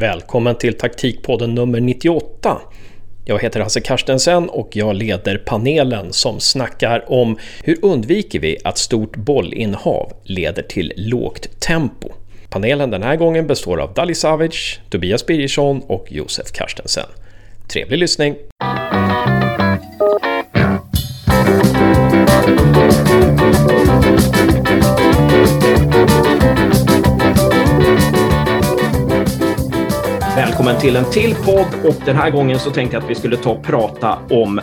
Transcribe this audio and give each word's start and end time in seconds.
Välkommen 0.00 0.54
till 0.54 0.74
taktikpodden 0.74 1.54
nummer 1.54 1.80
98. 1.80 2.60
Jag 3.24 3.42
heter 3.42 3.60
Hasse 3.60 3.80
Karstensen 3.80 4.48
och 4.48 4.76
jag 4.76 4.96
leder 4.96 5.38
panelen 5.38 6.12
som 6.12 6.40
snackar 6.40 7.12
om 7.12 7.38
hur 7.64 7.84
undviker 7.84 8.40
vi 8.40 8.56
att 8.64 8.78
stort 8.78 9.16
bollinnehav 9.16 10.12
leder 10.24 10.62
till 10.62 10.92
lågt 10.96 11.60
tempo. 11.60 12.08
Panelen 12.50 12.90
den 12.90 13.02
här 13.02 13.16
gången 13.16 13.46
består 13.46 13.80
av 13.80 13.94
Dali 13.94 14.14
Savic, 14.14 14.78
Tobias 14.90 15.26
Birgersson 15.26 15.82
och 15.86 16.06
Josef 16.12 16.52
Karstensen. 16.52 17.06
Trevlig 17.68 17.98
lyssning! 17.98 18.34
Välkommen 30.58 30.80
till 30.80 30.96
en 30.96 31.10
till 31.10 31.34
podd. 31.34 31.66
Och 31.84 32.02
den 32.04 32.16
här 32.16 32.30
gången 32.30 32.58
så 32.58 32.70
tänkte 32.70 32.96
jag 32.96 33.04
att 33.04 33.10
vi 33.10 33.14
skulle 33.14 33.36
ta 33.36 33.50
och 33.50 33.62
prata 33.62 34.18
om 34.30 34.60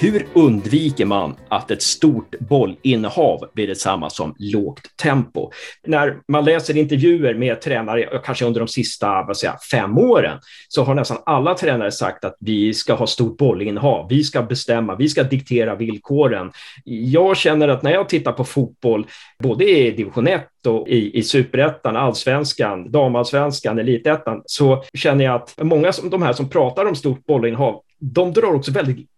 hur 0.00 0.26
undviker 0.32 1.04
man 1.04 1.34
att 1.48 1.70
ett 1.70 1.82
stort 1.82 2.34
bollinnehav 2.38 3.50
blir 3.54 3.66
detsamma 3.66 4.10
som 4.10 4.34
lågt 4.38 4.96
tempo? 5.02 5.50
När 5.86 6.16
man 6.28 6.44
läser 6.44 6.76
intervjuer 6.76 7.34
med 7.34 7.60
tränare, 7.60 8.20
kanske 8.24 8.44
under 8.44 8.60
de 8.60 8.68
sista 8.68 9.22
vad 9.22 9.36
säger, 9.36 9.54
fem 9.70 9.98
åren, 9.98 10.38
så 10.68 10.82
har 10.84 10.94
nästan 10.94 11.18
alla 11.26 11.54
tränare 11.54 11.92
sagt 11.92 12.24
att 12.24 12.36
vi 12.40 12.74
ska 12.74 12.94
ha 12.94 13.06
stort 13.06 13.36
bollinnehav, 13.36 14.06
vi 14.08 14.24
ska 14.24 14.42
bestämma, 14.42 14.96
vi 14.96 15.08
ska 15.08 15.22
diktera 15.22 15.74
villkoren. 15.74 16.52
Jag 16.84 17.36
känner 17.36 17.68
att 17.68 17.82
när 17.82 17.92
jag 17.92 18.08
tittar 18.08 18.32
på 18.32 18.44
fotboll, 18.44 19.06
både 19.42 19.64
i 19.70 19.90
division 19.90 20.28
1 20.28 20.46
och 20.66 20.88
i, 20.88 21.18
i 21.18 21.22
superettan, 21.22 21.96
allsvenskan, 21.96 22.90
damallsvenskan, 22.90 23.78
elitettan, 23.78 24.42
så 24.46 24.84
känner 24.94 25.24
jag 25.24 25.34
att 25.34 25.54
många 25.62 25.88
av 25.88 26.10
de 26.10 26.22
här 26.22 26.32
som 26.32 26.50
pratar 26.50 26.86
om 26.86 26.96
stort 26.96 27.26
bollinnehav, 27.26 27.82
de 28.00 28.32
drar 28.32 28.54
också 28.54 28.72
väldigt 28.72 29.08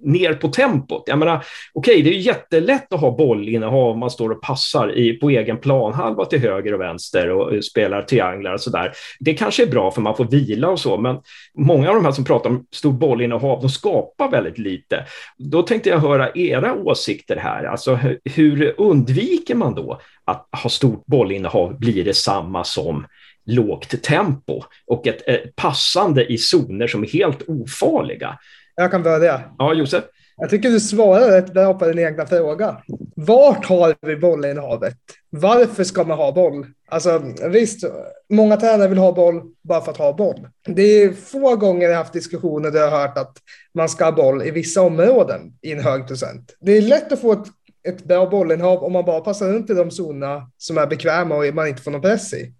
ner 0.00 0.34
på 0.34 0.48
tempot. 0.48 1.02
Jag 1.06 1.18
menar, 1.18 1.44
okej, 1.72 2.00
okay, 2.00 2.02
det 2.02 2.16
är 2.16 2.20
jättelätt 2.20 2.92
att 2.92 3.00
ha 3.00 3.16
bollinnehav 3.16 3.90
om 3.90 3.98
man 3.98 4.10
står 4.10 4.30
och 4.30 4.42
passar 4.42 4.98
i, 4.98 5.12
på 5.12 5.30
egen 5.30 5.58
planhalva 5.58 6.24
till 6.24 6.38
höger 6.38 6.74
och 6.74 6.80
vänster 6.80 7.30
och 7.30 7.54
eh, 7.54 7.60
spelar 7.60 8.02
trianglar 8.02 8.52
och 8.52 8.60
så 8.60 8.70
där. 8.70 8.92
Det 9.20 9.34
kanske 9.34 9.62
är 9.62 9.66
bra 9.66 9.90
för 9.90 10.00
man 10.00 10.16
får 10.16 10.24
vila 10.24 10.68
och 10.68 10.80
så, 10.80 10.98
men 10.98 11.16
många 11.58 11.88
av 11.88 11.94
de 11.94 12.04
här 12.04 12.12
som 12.12 12.24
pratar 12.24 12.50
om 12.50 12.66
stort 12.72 12.94
bollinnehav, 12.94 13.60
de 13.60 13.70
skapar 13.70 14.30
väldigt 14.30 14.58
lite. 14.58 15.04
Då 15.38 15.62
tänkte 15.62 15.88
jag 15.88 15.98
höra 15.98 16.30
era 16.34 16.74
åsikter 16.74 17.36
här. 17.36 17.64
Alltså, 17.64 17.98
hur 18.24 18.74
undviker 18.80 19.54
man 19.54 19.74
då 19.74 20.00
att 20.24 20.48
ha 20.62 20.70
stort 20.70 21.06
bollinnehav 21.06 21.78
blir 21.78 22.04
detsamma 22.04 22.64
som 22.64 23.06
lågt 23.46 24.02
tempo 24.02 24.62
och 24.86 25.06
ett, 25.06 25.28
ett 25.28 25.56
passande 25.56 26.32
i 26.32 26.38
zoner 26.38 26.86
som 26.86 27.02
är 27.02 27.08
helt 27.08 27.42
ofarliga? 27.48 28.38
Jag 28.74 28.90
kan 28.90 29.02
börja. 29.02 29.40
Ja, 29.58 29.74
Josef? 29.74 30.04
Jag 30.36 30.50
tycker 30.50 30.70
du 30.70 30.80
svarar 30.80 31.28
rätt 31.28 31.54
bra 31.54 31.74
på 31.74 31.86
din 31.86 31.98
egna 31.98 32.26
fråga. 32.26 32.82
Vart 33.16 33.66
har 33.66 33.94
vi 34.06 34.16
bollinnehavet? 34.16 34.96
Varför 35.30 35.84
ska 35.84 36.04
man 36.04 36.18
ha 36.18 36.32
boll? 36.32 36.66
Alltså 36.88 37.22
visst, 37.48 37.84
många 38.30 38.56
tränare 38.56 38.88
vill 38.88 38.98
ha 38.98 39.12
boll 39.12 39.42
bara 39.62 39.80
för 39.80 39.90
att 39.90 39.98
ha 39.98 40.12
boll. 40.12 40.48
Det 40.66 40.82
är 40.82 41.12
få 41.12 41.56
gånger 41.56 41.88
jag 41.88 41.96
haft 41.96 42.12
diskussioner 42.12 42.70
där 42.70 42.80
jag 42.80 42.90
har 42.90 43.00
hört 43.00 43.18
att 43.18 43.36
man 43.74 43.88
ska 43.88 44.04
ha 44.04 44.12
boll 44.12 44.42
i 44.42 44.50
vissa 44.50 44.82
områden 44.82 45.40
i 45.62 45.72
en 45.72 45.80
hög 45.80 46.06
procent. 46.06 46.56
Det 46.60 46.72
är 46.72 46.82
lätt 46.82 47.12
att 47.12 47.20
få 47.20 47.32
ett, 47.32 47.46
ett 47.88 48.04
bra 48.04 48.30
bollinnehav 48.30 48.84
om 48.84 48.92
man 48.92 49.04
bara 49.04 49.20
passar 49.20 49.48
runt 49.48 49.70
i 49.70 49.74
de 49.74 49.90
zonerna 49.90 50.50
som 50.58 50.78
är 50.78 50.86
bekväma 50.86 51.36
och 51.36 51.54
man 51.54 51.68
inte 51.68 51.82
får 51.82 51.90
någon 51.90 52.00
press 52.00 52.34
i. 52.34 52.54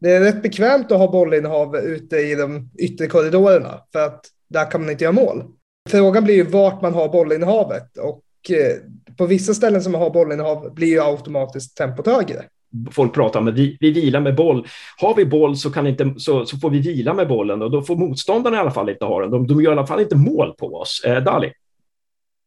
Det 0.00 0.10
är 0.10 0.20
rätt 0.20 0.42
bekvämt 0.42 0.92
att 0.92 0.98
ha 0.98 1.10
bollinnehav 1.10 1.76
ute 1.76 2.16
i 2.16 2.34
de 2.34 2.70
yttre 2.78 3.06
korridorerna 3.06 3.80
för 3.92 4.06
att 4.06 4.24
där 4.54 4.70
kan 4.70 4.80
man 4.80 4.90
inte 4.90 5.04
göra 5.04 5.12
mål. 5.12 5.42
Frågan 5.90 6.24
blir 6.24 6.34
ju 6.34 6.42
vart 6.42 6.82
man 6.82 6.94
har 6.94 7.08
bollinnehavet 7.08 7.98
och 7.98 8.50
eh, 8.50 8.76
på 9.16 9.26
vissa 9.26 9.54
ställen 9.54 9.82
som 9.82 9.92
man 9.92 10.00
har 10.00 10.10
bollinnehav 10.10 10.74
blir 10.74 10.88
ju 10.88 11.00
automatiskt 11.00 11.76
tempot 11.76 12.06
högre. 12.06 12.44
Folk 12.90 13.14
pratar 13.14 13.40
om 13.40 13.48
att 13.48 13.54
vi, 13.54 13.76
vi 13.80 13.90
vilar 13.90 14.20
med 14.20 14.36
boll. 14.36 14.66
Har 15.00 15.14
vi 15.14 15.26
boll 15.26 15.56
så, 15.56 15.70
kan 15.70 15.86
inte, 15.86 16.14
så, 16.16 16.46
så 16.46 16.56
får 16.56 16.70
vi 16.70 16.78
vila 16.78 17.14
med 17.14 17.28
bollen 17.28 17.62
och 17.62 17.70
då 17.70 17.82
får 17.82 17.96
motståndarna 17.96 18.56
i 18.56 18.60
alla 18.60 18.70
fall 18.70 18.88
inte 18.88 19.04
ha 19.04 19.20
den. 19.20 19.30
De, 19.30 19.46
de 19.46 19.62
gör 19.62 19.70
i 19.70 19.72
alla 19.72 19.86
fall 19.86 20.00
inte 20.00 20.16
mål 20.16 20.54
på 20.58 20.66
oss. 20.66 21.02
Eh, 21.06 21.24
Dali? 21.24 21.52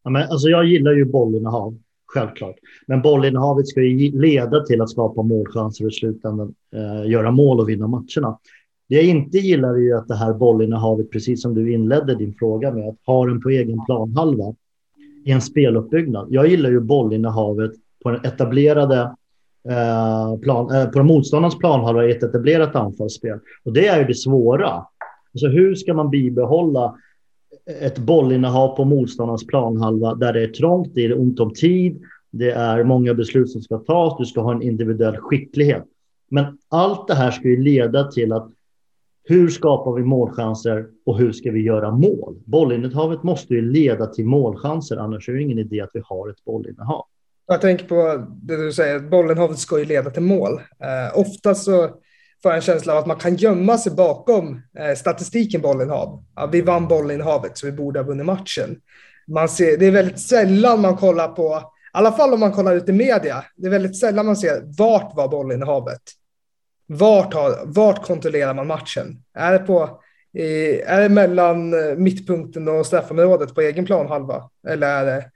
Ja, 0.04 0.10
men, 0.10 0.32
alltså, 0.32 0.48
jag 0.48 0.66
gillar 0.66 0.92
ju 0.92 1.06
bollinnehav, 1.06 1.78
självklart. 2.06 2.56
Men 2.88 3.02
bollinnehavet 3.02 3.68
ska 3.68 3.82
ju 3.82 4.22
leda 4.22 4.66
till 4.66 4.82
att 4.82 4.90
skapa 4.90 5.22
målchanser 5.22 5.86
och 5.86 5.92
i 5.92 5.94
slutändan 5.94 6.54
eh, 6.76 7.12
göra 7.12 7.32
mål 7.32 7.60
och 7.60 7.70
vinna 7.70 7.88
matcherna. 7.88 8.38
Det 8.90 8.96
jag 8.96 9.04
inte 9.04 9.38
gillar 9.38 9.74
är 9.74 9.78
ju 9.78 9.98
att 9.98 10.08
det 10.08 10.16
här 10.16 10.34
bollinnehavet, 10.34 11.12
precis 11.12 11.42
som 11.42 11.54
du 11.54 11.74
inledde 11.74 12.16
din 12.16 12.34
fråga 12.34 12.72
med, 12.72 12.90
att 12.90 12.98
ha 13.06 13.26
den 13.26 13.42
på 13.42 13.50
egen 13.50 13.86
planhalva 13.86 14.56
i 15.26 15.32
en 15.32 15.42
speluppbyggnad. 15.42 16.28
Jag 16.30 16.48
gillar 16.48 16.70
ju 16.70 16.80
bollinnehavet 16.80 17.72
på 18.04 18.12
den 18.12 18.26
etablerade 18.26 19.02
eh, 19.70 20.40
plan, 20.40 20.76
eh, 20.76 20.86
på 20.90 21.04
motståndarens 21.04 21.58
planhalva 21.58 22.06
i 22.06 22.12
ett 22.12 22.24
etablerat 22.24 22.76
anfallsspel. 22.76 23.40
Och 23.64 23.74
det 23.74 23.88
är 23.88 24.00
ju 24.00 24.06
det 24.06 24.16
svåra. 24.16 24.86
Alltså 25.34 25.48
hur 25.48 25.76
ska 25.76 25.94
man 25.94 26.10
bibehålla 26.10 26.96
ett 27.82 27.98
bollinnehav 28.00 28.76
på 28.76 28.86
motståndarens 28.86 29.48
planhalva 29.48 30.16
där 30.16 30.34
det 30.34 30.44
är 30.44 30.48
trångt, 30.48 30.92
det 30.96 31.06
är 31.06 31.20
ont 31.20 31.40
om 31.40 31.54
tid, 31.54 32.02
det 32.32 32.52
är 32.52 32.84
många 32.84 33.14
beslut 33.14 33.50
som 33.50 33.62
ska 33.62 33.78
tas, 33.78 34.18
du 34.18 34.26
ska 34.26 34.42
ha 34.42 34.52
en 34.52 34.62
individuell 34.62 35.18
skicklighet. 35.18 35.84
Men 36.30 36.58
allt 36.70 37.08
det 37.08 37.16
här 37.16 37.32
ska 37.32 37.48
ju 37.48 37.64
leda 37.64 38.04
till 38.04 38.34
att 38.34 38.52
hur 39.30 39.50
skapar 39.50 39.94
vi 39.94 40.04
målchanser 40.04 40.86
och 41.06 41.18
hur 41.18 41.32
ska 41.32 41.52
vi 41.52 41.62
göra 41.62 41.92
mål? 41.92 42.36
Bollinnehavet 42.46 43.24
måste 43.24 43.54
ju 43.54 43.62
leda 43.62 44.08
till 44.08 44.26
målchanser, 44.26 44.98
annars 44.98 45.30
är 45.30 45.34
det 45.34 45.42
ingen 45.42 45.60
idé 45.60 45.82
att 45.82 45.90
vi 45.94 46.02
har 46.06 46.30
ett 46.30 46.46
bollinnehav. 46.46 47.06
Jag 47.48 47.62
tänker 47.62 47.86
på 47.86 48.26
det 48.42 48.58
du 48.58 48.74
säger, 48.74 49.00
bollinnehavet 49.00 49.60
ska 49.60 49.80
ju 49.80 49.86
leda 49.86 50.10
till 50.10 50.22
mål. 50.22 50.54
Eh, 50.54 51.20
ofta 51.20 51.56
så 51.56 51.88
får 52.44 52.52
jag 52.52 52.56
en 52.56 52.62
känsla 52.62 52.94
av 52.94 53.00
att 53.00 53.06
man 53.06 53.18
kan 53.18 53.36
gömma 53.36 53.78
sig 53.78 53.92
bakom 53.92 54.62
eh, 54.80 54.96
statistiken 54.96 55.62
bollinnehav. 55.62 56.24
Ja, 56.36 56.50
vi 56.52 56.62
vann 56.62 56.88
bollinnehavet 56.88 57.58
så 57.58 57.66
vi 57.66 57.72
borde 57.72 58.00
ha 58.00 58.06
vunnit 58.06 58.26
matchen. 58.26 58.80
Man 59.28 59.50
ser, 59.50 59.78
det 59.78 59.86
är 59.86 59.92
väldigt 59.92 60.20
sällan 60.20 60.82
man 60.82 60.98
kollar 60.98 61.28
på, 61.28 61.58
i 61.58 61.98
alla 61.98 62.12
fall 62.12 62.34
om 62.34 62.40
man 62.40 62.52
kollar 62.52 62.76
ut 62.76 62.90
i 62.90 62.94
media, 62.94 63.44
det 63.56 63.68
är 63.68 63.72
väldigt 63.72 64.00
sällan 64.00 64.26
man 64.26 64.36
ser 64.36 64.62
vart 64.78 65.16
var 65.16 65.28
bollinnehavet. 65.28 66.02
Vart, 66.88 67.34
har, 67.34 67.66
vart 67.66 68.06
kontrollerar 68.06 68.54
man 68.54 68.68
matchen? 68.68 69.24
Är 69.34 69.52
det, 69.52 69.60
på, 69.60 70.02
är 70.86 71.02
det 71.02 71.10
mellan 71.10 71.74
eh, 71.74 71.96
mittpunkten 71.96 72.68
och 72.68 72.86
straffområdet 72.86 73.56
på 73.56 73.62
egen 73.62 73.86
planhalva? 73.86 74.50
Eller 74.68 74.88
är 74.88 75.06
det 75.06 75.32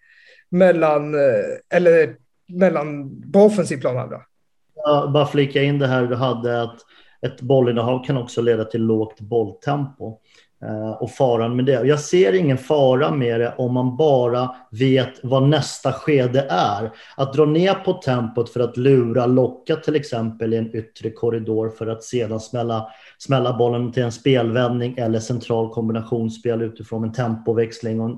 mellan, 0.49 1.15
eh, 1.15 1.77
eller 1.77 2.15
mellan 2.47 3.21
på 3.31 3.39
offensiv 3.39 3.77
planhalva? 3.77 4.21
Ja, 4.75 5.11
bara 5.13 5.25
flika 5.25 5.63
in 5.63 5.79
det 5.79 5.87
här 5.87 6.03
du 6.03 6.15
hade 6.15 6.61
att 6.61 6.79
ett 7.21 7.41
bollinnehav 7.41 8.05
kan 8.05 8.17
också 8.17 8.41
leda 8.41 8.65
till 8.65 8.81
lågt 8.81 9.19
bolltempo. 9.19 10.17
Eh, 10.65 10.91
och 10.91 11.11
faran 11.11 11.55
med 11.55 11.65
det. 11.65 11.87
Jag 11.87 11.99
ser 11.99 12.33
ingen 12.33 12.57
fara 12.57 13.11
med 13.11 13.39
det 13.39 13.53
om 13.57 13.73
man 13.73 13.97
bara 13.97 14.55
vet 14.69 15.19
vad 15.23 15.49
nästa 15.49 15.93
skede 15.93 16.47
är. 16.49 16.91
Att 17.17 17.33
dra 17.33 17.45
ner 17.45 17.73
på 17.73 17.93
tempot 17.93 18.49
för 18.49 18.59
att 18.59 18.77
lura, 18.77 19.25
locka 19.25 19.75
till 19.75 19.95
exempel 19.95 20.53
i 20.53 20.57
en 20.57 20.75
yttre 20.75 21.09
korridor 21.09 21.69
för 21.69 21.87
att 21.87 22.03
sedan 22.03 22.39
smälla, 22.39 22.87
smälla 23.17 23.57
bollen 23.57 23.91
till 23.91 24.03
en 24.03 24.11
spelvändning 24.11 24.97
eller 24.97 25.19
central 25.19 25.69
kombinationsspel 25.69 26.61
utifrån 26.61 27.03
en 27.03 27.13
tempoväxling 27.13 28.01
och 28.01 28.09
en, 28.09 28.17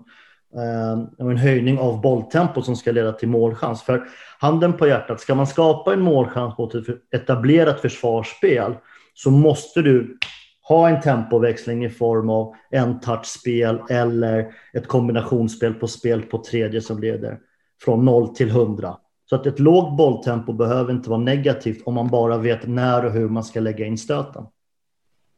eh, 1.19 1.29
en 1.29 1.37
höjning 1.37 1.79
av 1.79 2.01
bolltempo 2.01 2.61
som 2.61 2.75
ska 2.75 2.91
leda 2.91 3.11
till 3.11 3.29
målchans. 3.29 3.83
För 3.83 4.03
handen 4.39 4.73
på 4.73 4.87
hjärtat, 4.87 5.19
ska 5.19 5.35
man 5.35 5.47
skapa 5.47 5.93
en 5.93 6.01
målchans 6.01 6.57
mot 6.57 6.75
ett 6.75 6.85
etablerat 7.11 7.79
försvarsspel 7.81 8.75
så 9.13 9.31
måste 9.31 9.81
du 9.81 10.17
ha 10.63 10.90
en 10.90 11.01
tempoväxling 11.01 11.86
i 11.86 11.89
form 11.89 12.30
av 12.30 12.54
en 12.69 13.00
touchspel 13.00 13.81
eller 13.89 14.54
ett 14.74 14.88
kombinationsspel 14.88 15.74
på 15.74 15.88
spel 15.88 16.21
på 16.21 16.44
tredje 16.44 16.81
som 16.81 17.00
leder 17.00 17.39
från 17.83 18.06
0 18.06 18.36
till 18.36 18.50
100. 18.50 18.98
Så 19.30 19.36
att 19.36 19.45
ett 19.45 19.60
lågt 19.60 19.98
bolltempo 19.98 20.54
behöver 20.54 20.94
inte 20.94 21.10
vara 21.10 21.19
negativt 21.19 21.83
om 21.86 21.94
man 21.94 22.07
bara 22.07 22.38
vet 22.38 22.68
när 22.68 23.06
och 23.06 23.12
hur 23.12 23.30
man 23.30 23.44
ska 23.44 23.60
lägga 23.60 23.86
in 23.86 23.98
stöten. 23.98 24.44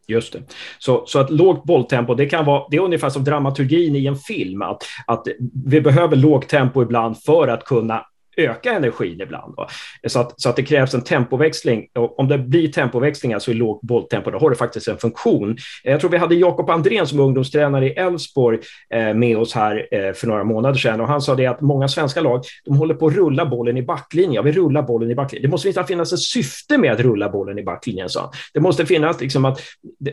Just 0.08 0.34
det. 0.34 0.40
Så, 0.80 1.04
så 1.06 1.20
att 1.20 1.30
lågt 1.30 1.64
bolltempo, 1.64 2.16
det 2.16 2.26
kan 2.26 2.46
vara, 2.46 2.68
det 2.72 2.78
är 2.78 2.82
ungefär 2.82 3.10
som 3.10 3.24
dramaturgin 3.24 3.96
i 3.96 4.06
en 4.06 4.16
film, 4.16 4.62
att, 4.62 4.84
att 5.08 5.28
vi 5.66 5.82
behöver 5.82 6.16
lågt 6.16 6.50
tempo 6.50 6.82
ibland 6.82 7.18
för 7.18 7.48
att 7.48 7.64
kunna 7.64 8.06
öka 8.38 8.74
energin 8.74 9.22
ibland. 9.22 9.54
Va? 9.58 9.68
Så, 10.08 10.20
att, 10.20 10.42
så 10.42 10.50
att 10.50 10.56
det 10.56 10.64
krävs 10.64 10.94
en 10.94 11.02
tempoväxling. 11.02 11.88
Och 11.96 12.20
om 12.20 12.28
det 12.28 12.38
blir 12.38 12.68
tempoväxlingar 12.68 13.40
så 13.40 13.52
i 13.52 13.54
lågt 13.54 13.82
bolltempo, 13.82 14.32
då 14.32 14.40
har 14.40 14.50
det 14.50 14.56
faktiskt 14.56 14.88
en 14.88 14.98
funktion. 14.98 15.58
Jag 15.84 16.00
tror 16.00 16.12
vi 16.12 16.18
hade 16.18 16.36
Jakob 16.36 16.70
Andrén 16.70 17.08
som 17.08 17.20
ungdomstränare 17.20 17.88
i 17.88 17.92
Elfsborg 17.92 18.60
eh, 18.90 19.14
med 19.14 19.38
oss 19.38 19.54
här 19.54 19.88
eh, 19.92 20.14
för 20.14 20.28
några 20.28 20.44
månader 20.44 20.80
sedan 20.80 21.02
och 21.02 21.08
han 21.08 21.22
sa 21.22 21.36
det 21.36 21.46
att 21.46 21.62
många 21.62 21.88
svenska 21.88 22.22
lag, 22.22 22.44
de 22.66 22.78
håller 22.78 22.94
på 22.94 23.08
att 23.08 23.14
rulla 23.14 23.46
bollen 23.46 23.78
i 23.78 23.84
backlinjen. 23.84 24.34
Jag 24.34 24.44
vill 24.44 24.56
rulla 24.56 24.84
bollen 24.84 25.12
i 25.12 25.16
backlinjen. 25.16 25.42
Det 25.42 25.52
måste 25.52 25.68
inte 25.68 25.84
finnas 25.84 26.14
ett 26.14 26.20
syfte 26.20 26.78
med 26.78 26.92
att 26.92 27.00
rulla 27.00 27.30
bollen 27.30 27.60
i 27.60 27.64
backlinjen, 27.64 28.10
sa 28.10 28.32
Det 28.54 28.60
måste 28.60 28.86
finnas 28.86 29.22
liksom 29.22 29.46
att, 29.46 29.62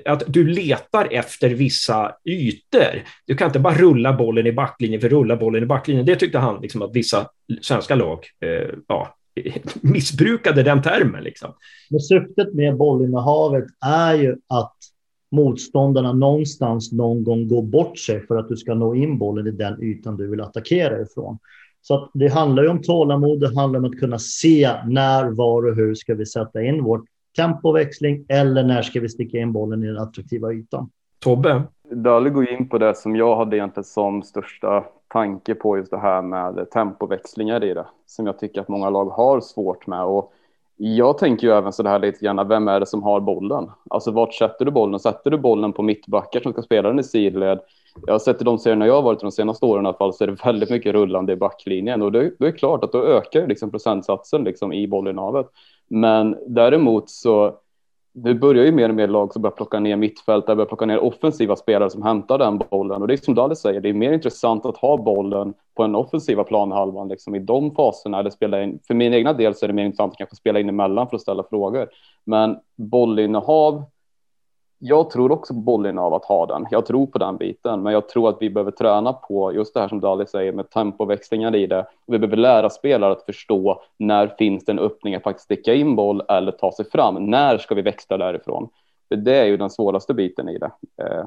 att 0.05 0.23
du 0.27 0.49
letar 0.49 1.09
efter 1.11 1.49
vissa 1.49 2.13
ytor. 2.25 3.03
Du 3.27 3.37
kan 3.37 3.47
inte 3.47 3.59
bara 3.59 3.75
rulla 3.75 4.13
bollen 4.13 4.47
i 4.47 4.53
backlinjen 4.53 5.01
för 5.01 5.09
att 5.09 5.13
rulla 5.13 5.37
bollen 5.37 5.63
i 5.63 5.67
backlinjen. 5.67 6.07
Det 6.07 6.17
tyckte 6.17 6.39
han 6.39 6.61
liksom 6.63 6.83
att 6.83 6.97
vissa 6.97 7.27
svenska 7.61 7.95
lag 7.95 8.12
eh, 8.41 8.75
ja, 8.87 9.15
missbrukade 9.81 10.63
den 10.63 10.83
termen. 10.83 11.25
Liksom. 11.25 11.51
Men 11.91 12.01
syftet 12.01 12.55
med 12.55 12.77
bollinnehavet 12.77 13.65
är 13.87 14.15
ju 14.15 14.37
att 14.49 14.77
motståndarna 15.31 16.13
någonstans 16.13 16.93
någon 16.93 17.25
gång 17.25 17.49
går 17.49 17.63
bort 17.63 17.99
sig 17.99 18.27
för 18.27 18.37
att 18.37 18.49
du 18.49 18.57
ska 18.57 18.75
nå 18.75 18.95
in 18.95 19.19
bollen 19.19 19.47
i 19.47 19.51
den 19.51 19.83
ytan 19.83 20.17
du 20.17 20.31
vill 20.31 20.41
attackera 20.41 21.03
ifrån. 21.03 21.39
Så 21.83 21.95
att 21.95 22.11
det 22.15 22.29
handlar 22.29 22.63
ju 22.63 22.69
om 22.69 22.83
tålamod, 22.83 23.41
det 23.41 23.57
handlar 23.57 23.79
om 23.79 23.85
att 23.85 24.01
kunna 24.01 24.19
se 24.19 24.71
när, 24.87 25.31
var 25.31 25.67
och 25.67 25.77
hur 25.77 25.95
ska 25.95 26.15
vi 26.15 26.27
sätta 26.27 26.63
in 26.63 26.85
vårt 26.85 27.05
tempoväxling 27.37 28.25
eller 28.29 28.65
när 28.65 28.83
ska 28.83 29.01
vi 29.01 29.09
sticka 29.09 29.39
in 29.39 29.53
bollen 29.53 29.85
i 29.85 29.87
den 29.87 29.99
attraktiva 29.99 30.53
ytan. 30.53 30.91
Tobbe? 31.19 31.63
Dali 31.91 32.31
går 32.31 32.51
in 32.51 32.69
på 32.69 32.79
det 32.79 32.97
som 32.97 33.17
jag 33.17 33.37
hade 33.37 33.57
egentligen 33.57 33.85
som 33.85 34.23
största 34.23 34.85
tanke 35.13 35.55
på 35.55 35.77
just 35.77 35.91
det 35.91 35.99
här 35.99 36.23
med 36.23 36.71
tempoväxlingar 36.71 37.65
i 37.65 37.75
det, 37.75 37.87
som 38.07 38.27
jag 38.27 38.39
tycker 38.39 38.61
att 38.61 38.69
många 38.69 38.91
lag 38.91 39.05
har 39.05 39.41
svårt 39.41 39.87
med. 39.87 40.05
Och 40.05 40.33
jag 40.77 41.19
tänker 41.19 41.47
ju 41.47 41.53
även 41.53 41.73
så 41.73 41.89
här 41.89 41.99
lite 41.99 42.25
grann, 42.25 42.49
vem 42.49 42.69
är 42.69 42.81
det 42.81 42.87
som 42.87 43.03
har 43.03 43.21
bollen? 43.21 43.71
Alltså 43.91 44.11
vart 44.11 44.35
sätter 44.35 44.65
du 44.65 44.71
bollen? 44.71 45.01
Sätter 45.01 45.31
du 45.31 45.39
bollen 45.39 45.73
på 45.73 45.83
mittbackar 45.83 46.41
som 46.41 46.53
ska 46.53 46.63
spela 46.63 46.89
den 46.89 46.99
i 46.99 47.05
sidled? 47.05 47.61
Jag 48.07 48.15
har 48.15 48.19
sett 48.19 48.41
i 48.41 48.45
de 48.45 48.59
serierna 48.59 48.87
jag 48.87 48.95
har 48.95 49.03
varit 49.03 49.21
de 49.21 49.33
senaste 49.33 49.67
åren 49.67 49.85
i 49.85 49.89
alla 49.89 49.99
fall 49.99 50.15
så 50.15 50.25
är 50.25 50.29
det 50.29 50.45
väldigt 50.45 50.71
mycket 50.71 50.93
rullande 50.93 51.33
i 51.33 51.37
backlinjen 51.37 52.03
och 52.03 52.13
det, 52.13 52.33
det 52.39 52.47
är 52.47 52.53
klart 52.53 52.85
att 52.85 52.93
då 52.93 53.05
ökar 53.05 53.47
liksom 53.47 53.71
procentsatsen 53.71 54.45
liksom 54.45 54.73
i 54.73 54.89
bollinnehavet. 54.89 55.47
Men 55.89 56.37
däremot 56.47 57.11
så 57.11 57.55
det 58.15 58.35
börjar 58.35 58.65
ju 58.65 58.73
mer 58.73 58.89
och 58.89 58.95
mer 58.95 59.09
lag 59.09 59.33
som 59.33 59.43
börjar 59.43 59.57
plocka 59.57 59.81
ner 59.81 59.97
mittfältare, 59.97 60.57
börjar 60.57 60.69
plocka 60.69 60.87
ner 60.87 60.99
offensiva 60.99 61.57
spelare 61.57 61.91
som 61.91 62.03
hämtar 62.03 62.39
den 62.39 62.59
bollen. 62.59 63.03
Och 63.03 63.09
det 63.09 63.15
är 63.15 63.17
som 63.17 63.35
Dalle 63.35 63.57
säger, 63.57 63.81
det 63.81 63.89
är 63.89 63.93
mer 63.93 64.13
intressant 64.13 64.67
att 64.67 64.77
ha 64.77 64.97
bollen 64.97 65.55
på 65.77 65.83
den 65.83 65.95
offensiva 65.95 66.45
planhalvan 66.45 67.09
liksom 67.09 67.35
i 67.35 67.39
de 67.39 67.75
faserna. 67.75 68.19
Eller 68.19 68.31
spela 68.31 68.63
in, 68.63 68.79
för 68.87 68.95
min 68.95 69.15
egna 69.15 69.33
del 69.33 69.55
så 69.55 69.67
är 69.67 69.69
det 69.69 69.75
mer 69.75 69.85
intressant 69.85 70.13
att 70.13 70.19
kanske 70.19 70.37
spela 70.37 70.61
in 70.61 70.69
emellan 70.69 71.09
för 71.09 71.17
att 71.17 71.23
ställa 71.23 71.43
frågor. 71.51 71.89
Men 72.25 72.57
bollinnehav 72.77 73.85
jag 74.85 75.11
tror 75.11 75.33
också 75.33 75.55
på 75.55 75.61
bollen 75.61 75.99
av 75.99 76.15
att 76.15 76.25
ha 76.25 76.47
den. 76.47 76.67
Jag 76.71 76.87
tror 76.87 77.07
på 77.07 77.19
den 77.19 77.37
biten, 77.37 77.83
men 77.83 77.93
jag 77.93 78.09
tror 78.09 78.29
att 78.29 78.37
vi 78.41 78.51
behöver 78.51 78.71
träna 78.71 79.13
på 79.13 79.55
just 79.55 79.75
det 79.75 79.81
här 79.81 79.89
som 79.89 80.01
Dali 80.01 80.27
säger 80.27 80.53
med 80.53 80.71
tempoväxlingar 80.71 81.57
i 81.57 81.67
det. 81.67 81.87
Vi 82.07 82.19
behöver 82.19 82.37
lära 82.37 82.71
spelare 82.71 83.13
att 83.13 83.23
förstå 83.23 83.83
när 83.99 84.27
finns 84.39 84.65
det 84.65 84.73
en 84.73 84.79
öppning 84.79 85.15
att 85.15 85.23
faktiskt 85.23 85.45
sticka 85.45 85.75
in 85.75 85.97
boll 85.97 86.23
eller 86.29 86.53
ta 86.53 86.73
sig 86.73 86.91
fram. 86.91 87.27
När 87.27 87.59
ska 87.59 87.75
vi 87.75 87.83
växla 87.83 88.17
därifrån? 88.17 88.69
För 89.09 89.17
det 89.17 89.37
är 89.37 89.45
ju 89.45 89.57
den 89.57 89.71
svåraste 89.71 90.15
biten 90.15 90.49
i 90.49 90.59
det 90.59 90.71
eh, 91.03 91.25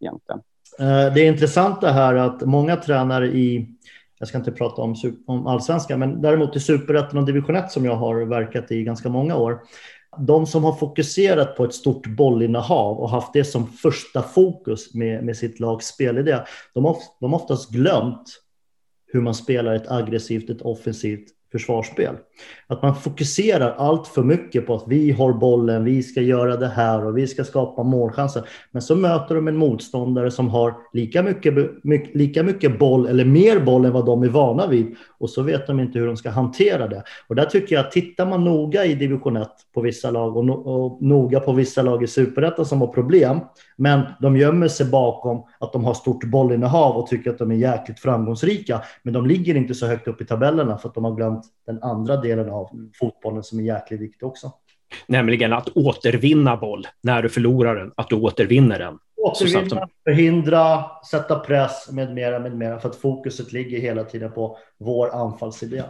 egentligen. 0.00 0.40
Eh, 0.78 1.14
det 1.14 1.20
är 1.20 1.28
intressant 1.28 1.80
det 1.80 1.90
här 1.90 2.14
att 2.14 2.42
många 2.42 2.76
tränare 2.76 3.26
i 3.26 3.68
jag 4.18 4.28
ska 4.28 4.38
inte 4.38 4.52
prata 4.52 4.82
om, 4.82 4.94
om 5.26 5.46
allsvenskan, 5.46 5.98
men 5.98 6.22
däremot 6.22 6.56
i 6.56 6.60
superettan 6.60 7.18
och 7.18 7.26
division 7.26 7.56
1 7.56 7.70
som 7.70 7.84
jag 7.84 7.96
har 7.96 8.20
verkat 8.20 8.70
i 8.70 8.82
ganska 8.82 9.08
många 9.08 9.36
år, 9.36 9.60
de 10.16 10.46
som 10.46 10.64
har 10.64 10.72
fokuserat 10.72 11.56
på 11.56 11.64
ett 11.64 11.74
stort 11.74 12.06
bollinnehav 12.06 12.98
och 12.98 13.10
haft 13.10 13.32
det 13.32 13.44
som 13.44 13.66
första 13.66 14.22
fokus 14.22 14.94
med, 14.94 15.24
med 15.24 15.36
sitt 15.36 15.60
lags 15.60 15.86
spelidé, 15.86 16.38
de 16.74 16.84
har 16.84 16.96
de 17.20 17.34
oftast 17.34 17.70
glömt 17.70 18.40
hur 19.06 19.20
man 19.20 19.34
spelar 19.34 19.74
ett 19.74 19.90
aggressivt, 19.90 20.50
ett 20.50 20.62
offensivt 20.62 21.28
försvarsspel. 21.52 22.14
Att 22.66 22.82
man 22.82 22.96
fokuserar 22.96 23.74
allt 23.78 24.06
för 24.06 24.22
mycket 24.22 24.66
på 24.66 24.74
att 24.74 24.84
vi 24.86 25.10
har 25.10 25.32
bollen, 25.32 25.84
vi 25.84 26.02
ska 26.02 26.20
göra 26.20 26.56
det 26.56 26.68
här 26.68 27.06
och 27.06 27.18
vi 27.18 27.26
ska 27.26 27.44
skapa 27.44 27.82
målchanser. 27.82 28.48
Men 28.70 28.82
så 28.82 28.96
möter 28.96 29.34
de 29.34 29.48
en 29.48 29.56
motståndare 29.56 30.30
som 30.30 30.48
har 30.48 30.74
lika 30.92 31.22
mycket, 31.22 31.54
lika 32.14 32.42
mycket 32.42 32.78
boll 32.78 33.06
eller 33.06 33.24
mer 33.24 33.60
boll 33.60 33.84
än 33.84 33.92
vad 33.92 34.06
de 34.06 34.22
är 34.22 34.28
vana 34.28 34.66
vid 34.66 34.96
och 35.18 35.30
så 35.30 35.42
vet 35.42 35.66
de 35.66 35.80
inte 35.80 35.98
hur 35.98 36.06
de 36.06 36.16
ska 36.16 36.30
hantera 36.30 36.88
det. 36.88 37.02
Och 37.28 37.34
där 37.34 37.44
tycker 37.44 37.74
jag 37.74 37.84
att 37.84 37.92
tittar 37.92 38.26
man 38.26 38.44
noga 38.44 38.84
i 38.84 38.94
division 38.94 39.36
1 39.36 39.48
på 39.74 39.80
vissa 39.80 40.10
lag 40.10 40.36
och, 40.36 40.44
no 40.44 40.52
och 40.52 41.02
noga 41.02 41.40
på 41.40 41.52
vissa 41.52 41.82
lag 41.82 42.02
i 42.02 42.06
superettan 42.06 42.66
som 42.66 42.80
har 42.80 42.88
problem, 42.88 43.40
men 43.76 44.02
de 44.20 44.36
gömmer 44.36 44.68
sig 44.68 44.86
bakom 44.86 45.44
att 45.60 45.72
de 45.72 45.84
har 45.84 45.94
stort 45.94 46.24
bollinnehav 46.24 46.96
och 46.96 47.06
tycker 47.06 47.30
att 47.30 47.38
de 47.38 47.50
är 47.50 47.54
jäkligt 47.54 48.00
framgångsrika, 48.00 48.82
men 49.02 49.14
de 49.14 49.26
ligger 49.26 49.54
inte 49.54 49.74
så 49.74 49.86
högt 49.86 50.08
upp 50.08 50.20
i 50.20 50.24
tabellerna 50.24 50.78
för 50.78 50.88
att 50.88 50.94
de 50.94 51.04
har 51.04 51.14
glömt 51.14 51.37
den 51.66 51.82
andra 51.82 52.16
delen 52.16 52.50
av 52.50 52.90
fotbollen 53.00 53.42
som 53.42 53.60
är 53.60 53.62
jäkligt 53.62 54.00
viktig 54.00 54.28
också. 54.28 54.52
Nämligen 55.06 55.52
att 55.52 55.68
återvinna 55.68 56.56
boll 56.56 56.86
när 57.02 57.22
du 57.22 57.28
förlorar 57.28 57.76
den, 57.76 57.92
att 57.96 58.08
du 58.08 58.16
återvinner 58.16 58.78
den. 58.78 58.98
Återvinna, 59.16 59.68
som... 59.68 59.88
förhindra, 60.04 60.84
sätta 61.10 61.38
press 61.38 61.88
med 61.92 62.14
mera, 62.14 62.38
med 62.38 62.56
mera. 62.56 62.80
För 62.80 62.88
att 62.88 62.96
fokuset 62.96 63.52
ligger 63.52 63.80
hela 63.80 64.04
tiden 64.04 64.32
på 64.32 64.58
vår 64.78 65.14
anfallsidé. 65.14 65.82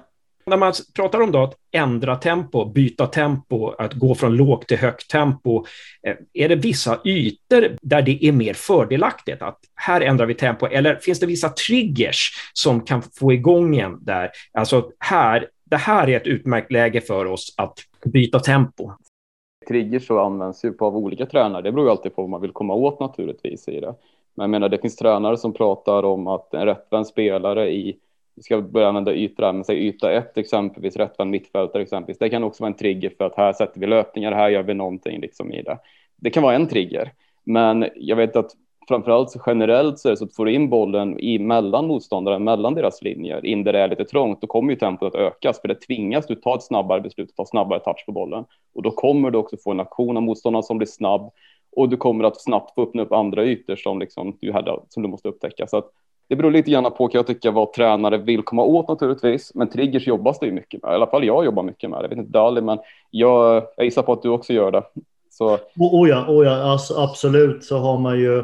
När 0.48 0.56
man 0.56 0.72
pratar 0.94 1.20
om 1.20 1.32
då 1.32 1.42
att 1.42 1.54
ändra 1.72 2.16
tempo, 2.16 2.64
byta 2.64 3.06
tempo, 3.06 3.70
att 3.78 3.94
gå 3.94 4.14
från 4.14 4.36
lågt 4.36 4.68
till 4.68 4.78
högt 4.78 5.10
tempo, 5.10 5.64
eh, 6.02 6.14
är 6.32 6.48
det 6.48 6.56
vissa 6.56 7.00
ytor 7.04 7.76
där 7.82 8.02
det 8.02 8.24
är 8.24 8.32
mer 8.32 8.54
fördelaktigt 8.54 9.42
att 9.42 9.58
här 9.74 10.00
ändrar 10.00 10.26
vi 10.26 10.34
tempo? 10.34 10.66
Eller 10.66 10.96
finns 10.96 11.20
det 11.20 11.26
vissa 11.26 11.48
triggers 11.48 12.30
som 12.52 12.80
kan 12.80 13.02
få 13.02 13.32
igång 13.32 13.76
en 13.76 14.04
där? 14.04 14.30
Alltså 14.52 14.90
här, 14.98 15.48
det 15.64 15.76
här 15.76 16.08
är 16.08 16.16
ett 16.16 16.26
utmärkt 16.26 16.72
läge 16.72 17.00
för 17.00 17.26
oss 17.26 17.54
att 17.56 17.78
byta 18.04 18.40
tempo. 18.40 18.92
Triggers 19.68 20.06
så 20.06 20.18
används 20.18 20.64
ju 20.64 20.72
på 20.72 20.86
av 20.86 20.96
olika 20.96 21.26
tränare. 21.26 21.62
Det 21.62 21.72
beror 21.72 21.86
ju 21.86 21.90
alltid 21.90 22.16
på 22.16 22.22
vad 22.22 22.30
man 22.30 22.40
vill 22.40 22.52
komma 22.52 22.74
åt 22.74 23.00
naturligtvis 23.00 23.68
i 23.68 23.80
det. 23.80 23.94
Men 24.34 24.44
jag 24.44 24.50
menar, 24.50 24.68
det 24.68 24.78
finns 24.78 24.96
tränare 24.96 25.36
som 25.36 25.52
pratar 25.52 26.02
om 26.02 26.26
att 26.26 26.54
en 26.54 26.66
rättvänd 26.66 27.06
spelare 27.06 27.70
i 27.70 27.98
ska 28.42 28.60
börja 28.60 28.88
använda 28.88 29.14
ytor 29.14 29.52
men 29.52 29.64
säg 29.64 29.86
yta 29.86 30.12
ett 30.12 30.38
exempelvis, 30.38 30.96
rättvänd 30.96 31.30
mittfältare 31.30 31.82
exempelvis. 31.82 32.18
Det 32.18 32.28
kan 32.28 32.44
också 32.44 32.62
vara 32.62 32.70
en 32.72 32.78
trigger 32.78 33.12
för 33.18 33.24
att 33.24 33.36
här 33.36 33.52
sätter 33.52 33.80
vi 33.80 33.86
löpningar, 33.86 34.32
här 34.32 34.48
gör 34.48 34.62
vi 34.62 34.74
någonting 34.74 35.20
liksom 35.20 35.52
i 35.52 35.62
det. 35.62 35.78
Det 36.16 36.30
kan 36.30 36.42
vara 36.42 36.54
en 36.54 36.68
trigger, 36.68 37.12
men 37.44 37.88
jag 37.96 38.16
vet 38.16 38.36
att 38.36 38.50
framförallt 38.88 39.30
så 39.30 39.40
generellt 39.46 39.98
så 39.98 40.08
är 40.08 40.10
det 40.10 40.16
så 40.16 40.24
att 40.24 40.36
får 40.36 40.44
du 40.44 40.52
in 40.52 40.68
bollen 40.68 41.20
i 41.20 41.38
mellan 41.38 41.86
motståndare, 41.86 42.38
mellan 42.38 42.74
deras 42.74 43.02
linjer, 43.02 43.46
in 43.46 43.64
där 43.64 43.72
det 43.72 43.78
är 43.78 43.88
lite 43.88 44.04
trångt, 44.04 44.40
då 44.40 44.46
kommer 44.46 44.72
ju 44.72 44.78
tempot 44.78 45.14
att 45.14 45.20
ökas, 45.20 45.60
för 45.60 45.68
det 45.68 45.74
tvingas 45.74 46.26
du 46.26 46.34
ta 46.34 46.54
ett 46.54 46.62
snabbare 46.62 47.00
beslut, 47.00 47.36
ta 47.36 47.44
snabbare 47.44 47.80
touch 47.80 48.06
på 48.06 48.12
bollen. 48.12 48.44
Och 48.74 48.82
då 48.82 48.90
kommer 48.90 49.30
du 49.30 49.38
också 49.38 49.56
få 49.56 49.70
en 49.70 49.80
aktion 49.80 50.16
av 50.16 50.22
motståndaren 50.22 50.62
som 50.62 50.78
blir 50.78 50.86
snabb 50.86 51.30
och 51.76 51.88
du 51.88 51.96
kommer 51.96 52.24
att 52.24 52.40
snabbt 52.40 52.74
få 52.74 52.82
öppna 52.82 53.02
upp 53.02 53.12
andra 53.12 53.44
ytor 53.44 53.76
som, 53.76 53.98
liksom 53.98 54.36
du, 54.40 54.52
hade, 54.52 54.80
som 54.88 55.02
du 55.02 55.08
måste 55.08 55.28
upptäcka. 55.28 55.66
Så 55.66 55.76
att 55.76 55.90
det 56.28 56.36
beror 56.36 56.50
lite 56.50 56.70
grann 56.70 56.84
på, 56.84 57.08
kan 57.08 57.18
jag 57.18 57.26
tycka, 57.26 57.50
vad 57.50 57.72
tränare 57.72 58.18
vill 58.18 58.42
komma 58.42 58.62
åt 58.62 58.88
naturligtvis. 58.88 59.54
Men 59.54 59.68
triggers 59.70 60.06
jobbas 60.06 60.38
det 60.38 60.46
ju 60.46 60.52
mycket 60.52 60.82
med. 60.82 60.92
I 60.92 60.94
alla 60.94 61.06
fall 61.06 61.24
jag 61.24 61.44
jobbar 61.44 61.62
mycket 61.62 61.90
med 61.90 61.98
det. 61.98 62.02
Jag 62.02 62.08
vet 62.08 62.18
inte 62.18 62.32
Dali, 62.32 62.60
men 62.60 62.78
jag, 63.10 63.66
jag 63.76 63.84
gissar 63.84 64.02
på 64.02 64.12
att 64.12 64.22
du 64.22 64.28
också 64.28 64.52
gör 64.52 64.70
det. 64.70 64.82
Så... 65.30 65.58
Oh, 65.76 66.08
ja, 66.08 66.26
oh 66.28 66.46
ja 66.46 66.72
alltså, 66.72 66.94
absolut 66.94 67.64
så 67.64 67.78
har 67.78 67.98
man 67.98 68.18
ju 68.18 68.38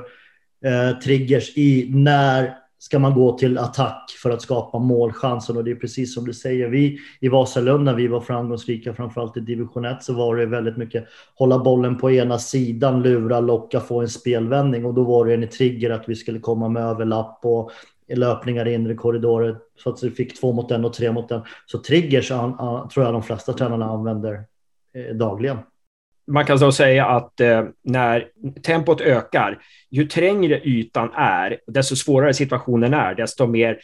eh, 0.65 0.99
triggers 1.05 1.57
i 1.57 1.91
när 1.95 2.64
ska 2.85 2.99
man 2.99 3.15
gå 3.15 3.39
till 3.39 3.59
attack 3.59 4.11
för 4.23 4.31
att 4.31 4.43
skapa 4.43 4.79
målchansen. 4.79 5.57
Och 5.57 5.65
det 5.65 5.71
är 5.71 5.75
precis 5.75 6.15
som 6.15 6.25
du 6.25 6.33
säger, 6.33 6.69
vi 6.69 6.99
i 7.21 7.29
Vasalund 7.29 7.85
när 7.85 7.95
vi 7.95 8.09
var 8.09 8.21
framgångsrika, 8.21 8.95
framförallt 8.95 9.37
i 9.37 9.41
division 9.41 9.85
1, 9.85 10.03
så 10.03 10.15
var 10.15 10.37
det 10.37 10.47
väldigt 10.47 10.77
mycket 10.77 11.05
hålla 11.35 11.59
bollen 11.59 11.99
på 11.99 12.11
ena 12.11 12.39
sidan, 12.39 13.03
lura, 13.03 13.41
locka, 13.41 13.81
få 13.81 14.01
en 14.01 14.09
spelvändning. 14.09 14.85
Och 14.85 14.95
då 14.95 15.05
var 15.05 15.27
det 15.27 15.35
en 15.35 15.49
trigger 15.49 15.91
att 15.91 16.09
vi 16.09 16.15
skulle 16.15 16.39
komma 16.39 16.69
med 16.69 16.83
överlapp 16.83 17.39
och 17.43 17.71
löpningar 18.15 18.69
i 18.69 18.75
inre 18.75 18.95
korridorer 18.95 19.57
så 19.79 19.91
att 19.91 20.03
vi 20.03 20.11
fick 20.11 20.41
två 20.41 20.53
mot 20.53 20.71
en 20.71 20.85
och 20.85 20.93
tre 20.93 21.13
mot 21.13 21.31
en. 21.31 21.41
Så 21.67 21.79
triggers 21.79 22.31
an, 22.31 22.55
an, 22.59 22.89
tror 22.89 23.05
jag 23.05 23.15
de 23.15 23.23
flesta 23.23 23.53
tränarna 23.53 23.87
använder 23.87 24.45
eh, 24.95 25.15
dagligen 25.15 25.59
man 26.27 26.45
kan 26.45 26.59
då 26.59 26.73
säga 26.73 27.07
att 27.07 27.41
eh, 27.41 27.65
när 27.85 28.27
tempot 28.63 29.01
ökar, 29.01 29.59
ju 29.91 30.07
trängre 30.07 30.61
ytan 30.65 31.11
är, 31.15 31.59
desto 31.67 31.97
svårare 31.97 32.35
situationen 32.35 32.95
är, 32.95 33.15
desto 33.15 33.47
mer 33.47 33.79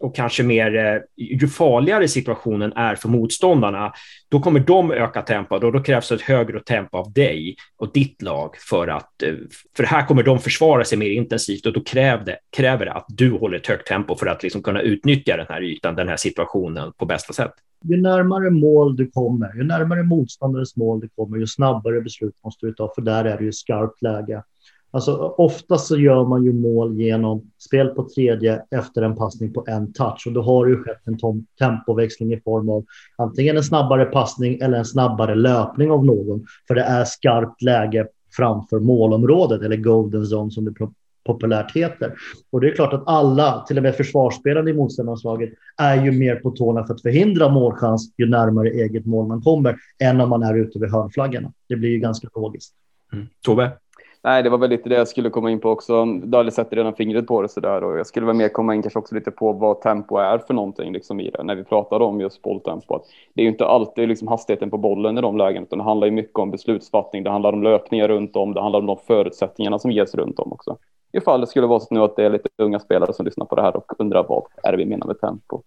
och 0.00 0.16
kanske 0.16 0.42
mer, 0.42 0.76
eh, 0.76 1.00
ju 1.16 1.48
farligare 1.48 2.08
situationen 2.08 2.72
är 2.72 2.94
för 2.94 3.08
motståndarna, 3.08 3.92
då 4.28 4.40
kommer 4.40 4.60
de 4.60 4.92
öka 4.92 5.22
tempot 5.22 5.64
och 5.64 5.72
då 5.72 5.82
krävs 5.82 6.12
ett 6.12 6.20
högre 6.20 6.60
tempo 6.60 6.96
av 6.96 7.12
dig 7.12 7.56
och 7.76 7.92
ditt 7.92 8.22
lag 8.22 8.56
för 8.56 8.88
att, 8.88 9.22
eh, 9.22 9.34
för 9.76 9.84
här 9.84 10.06
kommer 10.06 10.22
de 10.22 10.38
försvara 10.38 10.84
sig 10.84 10.98
mer 10.98 11.10
intensivt 11.10 11.66
och 11.66 11.72
då 11.72 11.84
kräver 11.84 12.24
det, 12.24 12.38
kräver 12.56 12.84
det 12.84 12.92
att 12.92 13.06
du 13.08 13.30
håller 13.30 13.56
ett 13.56 13.66
högt 13.66 13.88
tempo 13.88 14.16
för 14.16 14.26
att 14.26 14.42
liksom 14.42 14.62
kunna 14.62 14.80
utnyttja 14.80 15.36
den 15.36 15.46
här 15.48 15.62
ytan, 15.62 15.94
den 15.94 16.08
här 16.08 16.16
situationen 16.16 16.92
på 16.98 17.06
bästa 17.06 17.32
sätt. 17.32 17.52
Ju 17.84 18.02
närmare 18.02 18.50
mål 18.50 18.96
du 18.96 19.10
kommer, 19.10 19.56
ju 19.56 19.64
närmare 19.64 20.02
motståndarens 20.02 20.76
mål 20.76 21.00
du 21.00 21.08
kommer, 21.08 21.38
ju 21.38 21.46
snabbare 21.46 22.00
beslut 22.00 22.34
måste 22.44 22.66
du 22.66 22.74
ta, 22.74 22.92
för 22.94 23.02
där 23.02 23.24
är 23.24 23.38
det 23.38 23.44
ju 23.44 23.52
skarpt 23.52 24.02
läge. 24.02 24.42
Alltså, 24.90 25.16
oftast 25.16 25.86
så 25.86 25.96
gör 25.96 26.24
man 26.24 26.44
ju 26.44 26.52
mål 26.52 27.00
genom 27.00 27.50
spel 27.58 27.88
på 27.88 28.08
tredje 28.08 28.62
efter 28.70 29.02
en 29.02 29.16
passning 29.16 29.52
på 29.52 29.64
en 29.68 29.92
touch 29.92 30.26
och 30.26 30.32
då 30.32 30.42
har 30.42 30.66
det 30.66 30.72
ju 30.72 30.82
skett 30.82 31.06
en 31.06 31.46
tempoväxling 31.58 32.32
i 32.32 32.40
form 32.40 32.68
av 32.68 32.84
antingen 33.18 33.56
en 33.56 33.62
snabbare 33.62 34.04
passning 34.04 34.58
eller 34.60 34.78
en 34.78 34.84
snabbare 34.84 35.34
löpning 35.34 35.90
av 35.90 36.04
någon, 36.04 36.46
för 36.68 36.74
det 36.74 36.82
är 36.82 37.04
skarpt 37.04 37.62
läge 37.62 38.06
framför 38.36 38.80
målområdet 38.80 39.62
eller 39.62 39.76
golden 39.76 40.22
zone 40.22 40.50
som 40.50 40.64
det 40.64 40.74
populärt 41.26 41.76
heter. 41.76 42.14
Och 42.52 42.60
det 42.60 42.68
är 42.68 42.74
klart 42.74 42.92
att 42.92 43.02
alla, 43.06 43.64
till 43.68 43.76
och 43.76 43.82
med 43.82 43.94
försvarsspelarna 43.94 44.70
i 44.70 44.72
motståndarslaget, 44.72 45.50
är 45.76 46.04
ju 46.04 46.12
mer 46.12 46.36
på 46.36 46.50
tårna 46.50 46.86
för 46.86 46.94
att 46.94 47.02
förhindra 47.02 47.48
målchans 47.48 48.14
ju 48.18 48.28
närmare 48.28 48.68
eget 48.68 49.06
mål 49.06 49.26
man 49.26 49.42
kommer 49.42 49.76
än 50.04 50.20
om 50.20 50.28
man 50.28 50.42
är 50.42 50.54
ute 50.54 50.78
vid 50.78 50.90
hörnflaggorna. 50.90 51.52
Det 51.68 51.76
blir 51.76 51.90
ju 51.90 51.98
ganska 51.98 52.28
logiskt. 52.34 52.74
Mm. 53.12 53.26
Tove? 53.44 53.70
Nej, 54.26 54.42
det 54.42 54.50
var 54.50 54.58
väl 54.58 54.70
lite 54.70 54.88
det 54.88 54.94
jag 54.94 55.08
skulle 55.08 55.30
komma 55.30 55.50
in 55.50 55.60
på 55.60 55.70
också. 55.70 56.04
Dali 56.04 56.50
sätter 56.50 56.76
redan 56.76 56.94
fingret 56.94 57.26
på 57.26 57.42
det 57.42 57.48
så 57.48 57.60
där 57.60 57.84
och 57.84 57.98
jag 57.98 58.06
skulle 58.06 58.26
väl 58.26 58.36
mer 58.36 58.48
komma 58.48 58.74
in 58.74 58.82
kanske 58.82 58.98
också 58.98 59.14
lite 59.14 59.30
på 59.30 59.52
vad 59.52 59.80
tempo 59.80 60.16
är 60.16 60.38
för 60.38 60.54
någonting 60.54 60.92
liksom 60.92 61.20
i 61.20 61.30
det 61.30 61.42
när 61.42 61.54
vi 61.54 61.64
pratar 61.64 62.00
om 62.00 62.20
just 62.20 62.42
bolltempo. 62.42 62.98
Det 63.34 63.40
är 63.40 63.42
ju 63.42 63.50
inte 63.50 63.66
alltid 63.66 64.08
liksom 64.08 64.28
hastigheten 64.28 64.70
på 64.70 64.78
bollen 64.78 65.18
i 65.18 65.20
de 65.20 65.36
lägena 65.36 65.66
utan 65.66 65.78
det 65.78 65.84
handlar 65.84 66.06
ju 66.06 66.10
mycket 66.10 66.38
om 66.38 66.50
beslutsfattning. 66.50 67.22
Det 67.22 67.30
handlar 67.30 67.52
om 67.52 67.62
löpningar 67.62 68.08
runt 68.08 68.36
om. 68.36 68.54
Det 68.54 68.60
handlar 68.60 68.80
om 68.80 68.86
de 68.86 68.98
förutsättningarna 69.06 69.78
som 69.78 69.90
ges 69.90 70.14
runt 70.14 70.38
om 70.38 70.52
också. 70.52 70.76
Ifall 71.16 71.40
det 71.40 71.46
skulle 71.46 71.66
vara 71.66 71.80
så 71.80 71.94
nu 71.94 72.00
att 72.00 72.16
det 72.16 72.24
är 72.24 72.30
lite 72.30 72.48
unga 72.58 72.78
spelare 72.78 73.12
som 73.12 73.24
lyssnar 73.24 73.46
på 73.46 73.56
det 73.56 73.62
här 73.62 73.76
och 73.76 73.92
undrar 73.98 74.24
vad 74.28 74.44
är 74.62 74.72
det 74.72 74.78
vi 74.78 74.86
menar 74.86 75.06
med 75.06 75.20
tempo. 75.20 75.62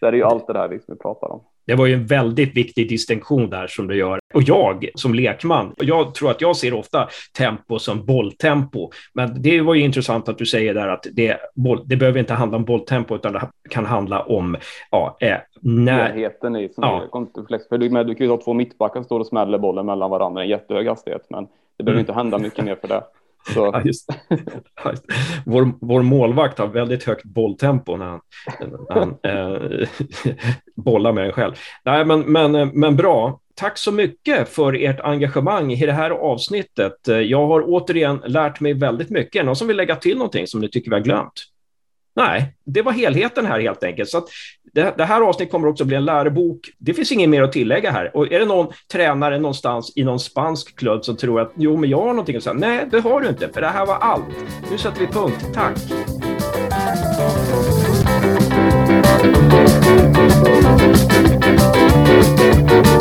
Så 0.00 0.06
är 0.06 0.10
det 0.10 0.16
ju 0.16 0.24
allt 0.24 0.46
det 0.46 0.52
där 0.52 0.68
vi 0.68 0.96
pratar 0.96 1.32
om. 1.32 1.40
Det 1.66 1.74
var 1.74 1.86
ju 1.86 1.94
en 1.94 2.06
väldigt 2.06 2.56
viktig 2.56 2.88
distinktion 2.88 3.50
där 3.50 3.66
som 3.66 3.86
du 3.86 3.96
gör. 3.96 4.20
Och 4.34 4.42
jag 4.42 4.88
som 4.94 5.14
lekman, 5.14 5.74
jag 5.76 6.14
tror 6.14 6.30
att 6.30 6.40
jag 6.40 6.56
ser 6.56 6.74
ofta 6.74 7.08
tempo 7.38 7.78
som 7.78 8.06
bolltempo. 8.06 8.90
Men 9.14 9.42
det 9.42 9.60
var 9.60 9.74
ju 9.74 9.80
intressant 9.80 10.28
att 10.28 10.38
du 10.38 10.46
säger 10.46 10.74
där 10.74 10.88
att 10.88 11.06
det, 11.12 11.36
boll, 11.54 11.82
det 11.86 11.96
behöver 11.96 12.20
inte 12.20 12.34
handla 12.34 12.56
om 12.56 12.64
bolltempo 12.64 13.14
utan 13.14 13.32
det 13.32 13.48
kan 13.70 13.86
handla 13.86 14.22
om 14.22 14.56
ja, 14.90 15.16
eh, 15.20 15.36
när... 15.60 16.08
Helheten 16.08 16.56
i 16.56 16.68
som 16.68 16.84
ja. 16.84 17.26
För 17.68 17.78
du, 17.78 17.90
med, 17.90 18.06
du 18.06 18.14
kan 18.14 18.26
ju 18.26 18.30
ha 18.30 18.40
två 18.40 18.52
mittbackar 18.52 18.94
som 18.94 19.04
står 19.04 19.20
och 19.20 19.26
smäller 19.26 19.58
bollen 19.58 19.86
mellan 19.86 20.10
varandra 20.10 20.42
i 20.42 20.44
en 20.44 20.50
jättehög 20.50 20.88
hastighet, 20.88 21.26
men 21.28 21.46
det 21.76 21.84
behöver 21.84 22.00
mm. 22.00 22.02
inte 22.02 22.12
hända 22.12 22.38
mycket 22.38 22.64
mer 22.64 22.74
för 22.74 22.88
det. 22.88 23.02
Så. 23.48 23.70
Ja, 23.72 23.82
just. 23.84 24.10
Vår, 25.46 25.72
vår 25.80 26.02
målvakt 26.02 26.58
har 26.58 26.66
väldigt 26.66 27.04
högt 27.04 27.24
bolltempo 27.24 27.96
när 27.96 28.06
han, 28.06 28.20
när 28.88 28.94
han 28.94 29.16
eh, 29.22 29.88
bollar 30.76 31.12
med 31.12 31.24
den 31.24 31.32
själv. 31.32 31.54
Nej, 31.84 32.04
men, 32.04 32.20
men, 32.20 32.54
eh, 32.54 32.68
men 32.72 32.96
bra. 32.96 33.40
Tack 33.54 33.78
så 33.78 33.92
mycket 33.92 34.48
för 34.48 34.72
ert 34.84 35.00
engagemang 35.00 35.72
i 35.72 35.86
det 35.86 35.92
här 35.92 36.10
avsnittet. 36.10 37.08
Eh, 37.08 37.16
jag 37.16 37.46
har 37.46 37.64
återigen 37.66 38.22
lärt 38.26 38.60
mig 38.60 38.74
väldigt 38.74 39.10
mycket. 39.10 39.44
Någon 39.44 39.56
som 39.56 39.68
vill 39.68 39.76
lägga 39.76 39.96
till 39.96 40.16
någonting 40.16 40.46
som 40.46 40.60
ni 40.60 40.68
tycker 40.68 40.90
vi 40.90 40.96
har 40.96 41.02
glömt? 41.02 41.44
Nej, 42.16 42.54
det 42.64 42.82
var 42.82 42.92
helheten 42.92 43.46
här 43.46 43.60
helt 43.60 43.84
enkelt. 43.84 44.08
Så 44.08 44.26
det, 44.72 44.94
det, 44.96 45.04
här 45.04 45.20
avsnittet 45.20 45.52
kommer 45.52 45.68
också 45.68 45.84
bli 45.84 45.96
en 45.96 46.04
lärobok. 46.04 46.70
Det 46.78 46.94
finns 46.94 47.12
inget 47.12 47.28
mer 47.28 47.42
att 47.42 47.52
tillägga 47.52 47.90
här. 47.90 48.16
Och 48.16 48.32
är 48.32 48.38
det 48.38 48.46
någon 48.46 48.72
tränare 48.92 49.38
någonstans 49.38 49.92
i 49.96 50.04
någon 50.04 50.20
spansk 50.20 50.78
klubb 50.78 51.04
som 51.04 51.16
tror 51.16 51.40
att 51.40 51.52
jo, 51.56 51.76
men 51.76 51.90
jag 51.90 52.00
har 52.00 52.06
någonting 52.06 52.36
att 52.36 52.42
säga. 52.42 52.54
Nej, 52.54 52.88
det 52.90 53.00
har 53.00 53.20
du 53.20 53.28
inte, 53.28 53.48
för 53.48 53.60
det 53.60 53.68
här 53.68 53.86
var 53.86 53.96
allt. 53.96 54.24
Nu 54.70 54.78
sätter 54.78 55.00
vi 55.00 55.06
punkt. 55.06 55.46
Tack! 55.54 55.78